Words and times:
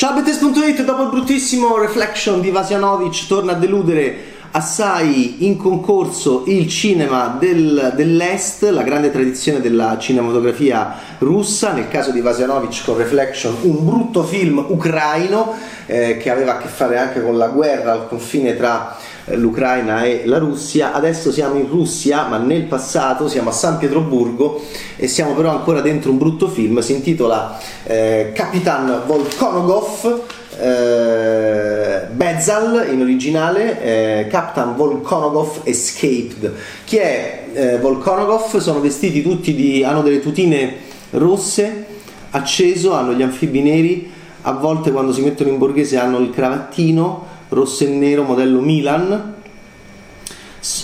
State, 0.00 0.82
dopo 0.82 1.02
il 1.02 1.10
bruttissimo 1.10 1.76
Reflection 1.76 2.40
di 2.40 2.48
Vasjanovic, 2.48 3.26
torna 3.26 3.52
a 3.52 3.54
deludere 3.56 4.16
assai 4.52 5.44
in 5.44 5.58
concorso 5.58 6.44
il 6.46 6.68
cinema 6.68 7.36
del, 7.38 7.92
dell'Est, 7.94 8.62
la 8.62 8.82
grande 8.82 9.12
tradizione 9.12 9.60
della 9.60 9.98
cinematografia 9.98 10.94
russa, 11.18 11.72
nel 11.72 11.88
caso 11.88 12.12
di 12.12 12.22
Vasjanovic 12.22 12.82
con 12.82 12.96
Reflection, 12.96 13.54
un 13.60 13.84
brutto 13.84 14.22
film 14.22 14.64
ucraino 14.68 15.54
eh, 15.84 16.16
che 16.16 16.30
aveva 16.30 16.56
a 16.56 16.58
che 16.58 16.68
fare 16.68 16.96
anche 16.96 17.22
con 17.22 17.36
la 17.36 17.48
guerra 17.48 17.92
al 17.92 18.08
confine 18.08 18.56
tra 18.56 18.96
l'Ucraina 19.26 20.04
e 20.04 20.22
la 20.26 20.38
Russia. 20.38 20.92
Adesso 20.92 21.32
siamo 21.32 21.56
in 21.56 21.68
Russia, 21.68 22.26
ma 22.26 22.38
nel 22.38 22.64
passato 22.64 23.28
siamo 23.28 23.50
a 23.50 23.52
San 23.52 23.78
Pietroburgo 23.78 24.62
e 24.96 25.06
siamo 25.08 25.34
però 25.34 25.50
ancora 25.50 25.80
dentro 25.80 26.10
un 26.10 26.18
brutto 26.18 26.48
film, 26.48 26.80
si 26.80 26.94
intitola 26.94 27.58
eh, 27.84 28.32
Capitan 28.34 29.02
Volkonogov 29.06 30.38
eh, 30.60 32.06
Bezal 32.10 32.88
in 32.92 33.00
originale, 33.00 33.80
eh, 33.82 34.26
Captain 34.28 34.74
Volkonogov 34.76 35.60
Escaped. 35.64 36.52
Chi 36.84 36.96
è 36.96 37.44
eh, 37.52 37.78
Volkonogov? 37.78 38.58
Sono 38.58 38.80
vestiti 38.80 39.22
tutti 39.22 39.54
di. 39.54 39.82
hanno 39.82 40.02
delle 40.02 40.20
tutine 40.20 40.74
rosse, 41.12 41.86
acceso, 42.30 42.92
hanno 42.92 43.14
gli 43.14 43.22
anfibi 43.22 43.62
neri, 43.62 44.10
a 44.42 44.52
volte 44.52 44.90
quando 44.92 45.12
si 45.12 45.22
mettono 45.22 45.50
in 45.50 45.58
borghese 45.58 45.98
hanno 45.98 46.18
il 46.18 46.30
cravattino 46.30 47.38
rosso 47.50 47.84
e 47.84 47.88
nero 47.88 48.22
modello 48.22 48.60
Milan. 48.60 49.34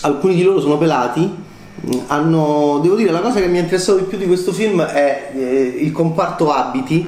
Alcuni 0.02 0.34
di 0.34 0.42
loro 0.42 0.60
sono 0.60 0.78
pelati, 0.78 1.30
hanno, 2.06 2.78
devo 2.82 2.94
dire, 2.94 3.12
la 3.12 3.20
cosa 3.20 3.40
che 3.40 3.46
mi 3.46 3.58
ha 3.58 3.62
interessato 3.62 3.98
di 3.98 4.04
più 4.04 4.18
di 4.18 4.26
questo 4.26 4.52
film 4.52 4.82
è 4.82 5.32
eh, 5.34 5.76
il 5.80 5.92
comparto 5.92 6.52
abiti 6.52 7.06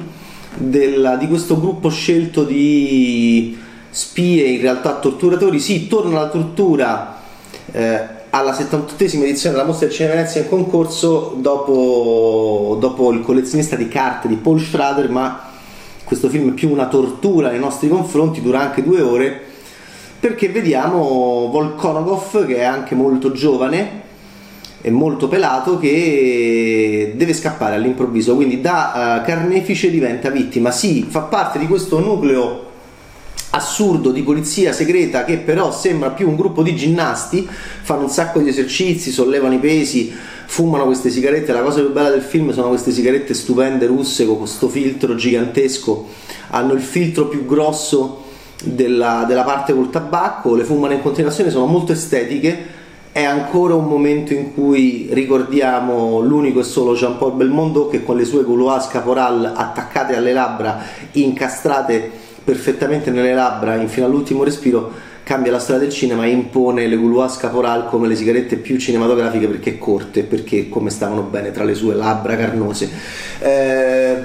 della, 0.55 1.15
di 1.15 1.27
questo 1.27 1.59
gruppo 1.59 1.89
scelto 1.89 2.43
di 2.43 3.57
spie, 3.89 4.47
in 4.47 4.61
realtà 4.61 4.95
torturatori. 4.95 5.59
Sì, 5.59 5.87
torna 5.87 6.19
la 6.19 6.29
tortura 6.29 7.17
eh, 7.71 8.17
alla 8.29 8.51
78esima 8.51 9.23
edizione 9.23 9.55
della 9.55 9.67
Mostra 9.67 9.87
del 9.87 9.95
Cinema 9.95 10.15
Venezia 10.15 10.41
in 10.41 10.49
concorso 10.49 11.35
dopo, 11.39 12.77
dopo 12.79 13.11
il 13.11 13.21
collezionista 13.21 13.75
di 13.75 13.87
carte 13.87 14.27
di 14.27 14.35
Paul 14.35 14.59
Schrader, 14.61 15.09
ma 15.09 15.48
questo 16.09 16.27
film 16.27 16.49
è 16.49 16.53
più 16.53 16.71
una 16.71 16.87
tortura 16.87 17.51
nei 17.51 17.59
nostri 17.59 17.87
confronti, 17.87 18.41
dura 18.41 18.61
anche 18.61 18.81
due 18.81 18.99
ore, 18.99 19.39
perché 20.19 20.49
vediamo 20.49 21.49
Volkonogov, 21.51 22.47
che 22.47 22.55
è 22.55 22.63
anche 22.63 22.95
molto 22.95 23.31
giovane, 23.31 24.01
è 24.81 24.89
molto 24.89 25.27
pelato 25.27 25.77
che 25.77 27.13
deve 27.15 27.33
scappare 27.35 27.75
all'improvviso, 27.75 28.33
quindi 28.33 28.59
da 28.59 29.19
uh, 29.21 29.23
carnefice 29.23 29.91
diventa 29.91 30.31
vittima. 30.31 30.71
Sì, 30.71 31.05
fa 31.07 31.21
parte 31.21 31.59
di 31.59 31.67
questo 31.67 31.99
nucleo 31.99 32.68
assurdo 33.59 34.11
di 34.11 34.23
polizia 34.23 34.73
segreta 34.73 35.23
che 35.23 35.37
però 35.37 35.71
sembra 35.71 36.09
più 36.09 36.27
un 36.27 36.35
gruppo 36.35 36.63
di 36.63 36.75
ginnasti, 36.75 37.47
fanno 37.81 38.03
un 38.03 38.09
sacco 38.09 38.39
di 38.39 38.49
esercizi, 38.49 39.11
sollevano 39.11 39.53
i 39.53 39.59
pesi, 39.59 40.11
fumano 40.45 40.85
queste 40.85 41.09
sigarette. 41.09 41.51
La 41.51 41.61
cosa 41.61 41.81
più 41.81 41.91
bella 41.91 42.09
del 42.09 42.21
film 42.21 42.51
sono 42.51 42.69
queste 42.69 42.91
sigarette 42.91 43.33
stupende 43.33 43.85
russe 43.85 44.25
con 44.25 44.37
questo 44.37 44.67
filtro 44.67 45.15
gigantesco, 45.15 46.07
hanno 46.49 46.73
il 46.73 46.81
filtro 46.81 47.27
più 47.27 47.45
grosso 47.45 48.23
della, 48.63 49.25
della 49.27 49.43
parte 49.43 49.73
col 49.73 49.89
tabacco, 49.89 50.55
le 50.55 50.63
fumano 50.63 50.93
in 50.93 51.01
continuazione, 51.01 51.49
sono 51.49 51.65
molto 51.65 51.91
estetiche 51.91 52.77
è 53.11 53.23
ancora 53.23 53.73
un 53.73 53.85
momento 53.85 54.33
in 54.33 54.53
cui 54.53 55.09
ricordiamo 55.11 56.19
l'unico 56.19 56.59
e 56.59 56.63
solo 56.63 56.93
Jean-Paul 56.93 57.33
Belmondo 57.33 57.87
che 57.87 58.03
con 58.03 58.15
le 58.15 58.23
sue 58.23 58.43
gouloirs 58.43 58.87
caporal 58.87 59.51
attaccate 59.55 60.15
alle 60.15 60.31
labbra, 60.31 60.79
incastrate 61.13 62.27
perfettamente 62.49 63.11
nelle 63.11 63.35
labbra 63.35 63.77
fino 63.85 64.07
all'ultimo 64.07 64.43
respiro, 64.43 64.91
cambia 65.21 65.51
la 65.51 65.59
storia 65.59 65.81
del 65.81 65.91
cinema 65.91 66.25
e 66.25 66.29
impone 66.29 66.87
le 66.87 66.97
gouloirs 66.97 67.37
caporal 67.37 67.85
come 67.85 68.07
le 68.07 68.15
sigarette 68.15 68.55
più 68.55 68.79
cinematografiche 68.79 69.45
perché 69.45 69.77
corte, 69.77 70.23
perché 70.23 70.67
come 70.67 70.89
stavano 70.89 71.21
bene 71.21 71.51
tra 71.51 71.63
le 71.63 71.75
sue 71.75 71.93
labbra 71.93 72.35
carnose. 72.35 72.89
Eh, 73.37 74.17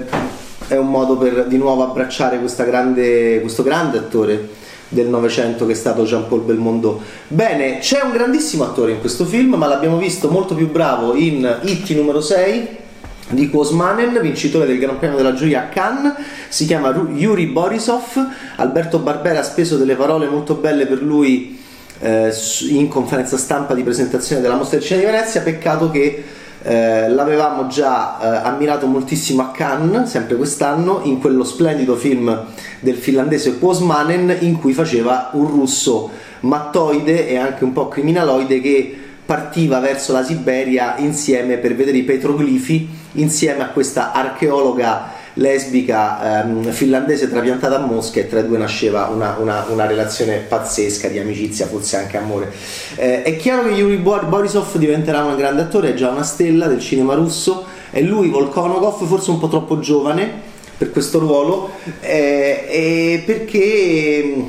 è 0.69 0.77
un 0.77 0.89
modo 0.89 1.19
per 1.19 1.45
di 1.45 1.59
nuovo 1.59 1.83
abbracciare 1.83 2.41
grande, 2.65 3.43
questo 3.43 3.63
grande 3.63 3.99
attore 3.99 4.49
del 4.89 5.09
Novecento 5.09 5.67
che 5.67 5.73
è 5.73 5.77
stato 5.77 6.05
Jean-Paul 6.05 6.45
Belmondo. 6.45 7.03
Bene, 7.29 7.81
c'è 7.81 8.01
un 8.03 8.13
grandissimo 8.13 8.65
attore 8.65 8.93
in 8.93 9.01
questo 9.01 9.27
film, 9.27 9.57
ma 9.57 9.67
l'abbiamo 9.67 9.99
visto 9.99 10.31
molto 10.31 10.55
più 10.55 10.71
bravo 10.71 11.15
in 11.15 11.59
It 11.65 11.91
numero 11.91 12.23
6 12.23 12.84
di 13.31 13.49
Kosmanen, 13.51 14.21
vincitore 14.21 14.67
del 14.67 14.79
Gran 14.79 14.99
Premio 14.99 15.17
della 15.17 15.35
Gioia 15.35 15.63
a 15.63 15.69
Cannes, 15.69 16.15
si 16.49 16.67
chiama 16.67 16.95
Yuri 17.13 17.47
Borisov, 17.47 18.27
Alberto 18.57 18.99
Barbera 18.99 19.41
ha 19.41 19.43
speso 19.43 19.77
delle 19.77 19.95
parole 19.95 20.29
molto 20.29 20.55
belle 20.55 20.87
per 20.87 21.03
lui 21.03 21.59
eh, 22.01 22.33
in 22.69 22.89
conferenza 22.89 23.37
stampa 23.37 23.75
di 23.75 23.83
presentazione 23.83 24.43
della 24.43 24.57
Mostra 24.57 24.79
del 24.79 24.87
Cinema 24.87 25.07
di 25.07 25.13
Venezia, 25.13 25.41
peccato 25.41 25.91
che 25.91 26.25
eh, 26.67 27.09
l'avevamo 27.09 27.67
già 27.67 28.19
eh, 28.21 28.47
ammirato 28.49 28.87
moltissimo 28.87 29.43
a 29.43 29.51
Cannes, 29.51 30.09
sempre 30.09 30.37
quest'anno, 30.37 31.01
in 31.05 31.19
quello 31.19 31.45
splendido 31.45 31.97
film 31.97 32.45
del 32.81 32.97
finlandese 32.97 33.59
Kuosmanen 33.59 34.37
in 34.41 34.59
cui 34.59 34.73
faceva 34.73 35.31
un 35.33 35.47
russo 35.47 36.11
mattoide 36.41 37.29
e 37.29 37.37
anche 37.37 37.65
un 37.65 37.73
po' 37.73 37.89
criminaloide 37.89 38.61
che 38.61 38.99
partiva 39.25 39.79
verso 39.81 40.13
la 40.13 40.23
Siberia 40.23 40.97
insieme 40.99 41.57
per 41.57 41.75
vedere 41.75 41.97
i 41.97 42.03
petroglifi 42.03 42.89
insieme 43.13 43.63
a 43.63 43.69
questa 43.69 44.13
archeologa 44.13 45.23
lesbica 45.35 46.43
ehm, 46.43 46.71
finlandese 46.71 47.29
trapiantata 47.29 47.77
a 47.77 47.79
Mosca 47.79 48.21
e 48.21 48.29
tra 48.29 48.41
i 48.41 48.47
due 48.47 48.59
nasceva 48.59 49.07
una, 49.07 49.37
una, 49.41 49.67
una 49.69 49.87
relazione 49.87 50.37
pazzesca 50.37 51.09
di 51.09 51.19
amicizia, 51.19 51.67
forse 51.67 51.97
anche 51.97 52.17
amore. 52.17 52.53
Eh, 52.97 53.23
è 53.23 53.37
chiaro 53.37 53.65
che 53.65 53.71
Yuri 53.71 53.97
Borisov 53.97 54.77
diventerà 54.77 55.25
un 55.25 55.37
grande 55.37 55.63
attore, 55.63 55.91
è 55.91 55.95
già 55.95 56.11
una 56.11 56.23
stella 56.23 56.67
del 56.67 56.81
cinema 56.81 57.15
russo, 57.15 57.65
è 57.91 58.01
lui 58.01 58.29
Volkonogov, 58.29 59.05
forse 59.07 59.31
un 59.31 59.39
po' 59.39 59.49
troppo 59.49 59.81
giovane 59.81 60.53
per 60.77 60.91
questo 60.91 61.19
ruolo, 61.19 61.71
eh, 62.01 63.23
perché 63.25 64.45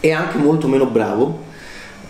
è 0.00 0.10
anche 0.10 0.38
molto 0.38 0.66
meno 0.66 0.86
bravo 0.86 1.46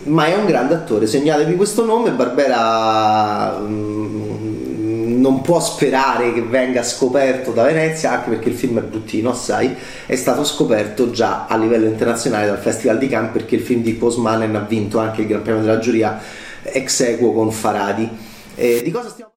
ma 0.09 0.27
è 0.27 0.35
un 0.35 0.47
grande 0.47 0.75
attore. 0.75 1.07
Segnatevi 1.07 1.57
questo 1.57 1.85
nome, 1.85 2.11
Barbera 2.11 3.59
mm, 3.59 5.21
non 5.21 5.41
può 5.41 5.61
sperare 5.61 6.33
che 6.33 6.43
venga 6.43 6.83
scoperto 6.83 7.53
da 7.53 7.65
Venezia, 7.65 8.13
anche 8.13 8.31
perché 8.31 8.49
il 8.49 8.55
film 8.55 8.79
è 8.79 8.83
bruttino, 8.83 9.31
assai, 9.31 9.75
è 10.07 10.17
stato 10.17 10.45
scoperto 10.45 11.11
già 11.11 11.47
a 11.47 11.57
livello 11.57 11.87
internazionale 11.87 12.47
dal 12.47 12.59
Festival 12.59 12.99
di 12.99 13.09
Cannes 13.09 13.33
perché 13.33 13.57
il 13.57 13.63
film 13.63 13.83
di 13.83 13.95
Postmanen 13.95 14.55
ha 14.57 14.61
vinto 14.61 14.99
anche 14.99 15.23
il 15.23 15.27
Gran 15.27 15.43
Premio 15.43 15.63
della 15.63 15.79
giuria 15.79 16.21
ex 16.63 17.01
equo 17.01 17.33
con 17.33 17.51
Faradi. 17.51 18.09
Eh, 18.55 18.83
di 18.83 18.91
cosa 18.91 19.09
stiamo 19.09 19.33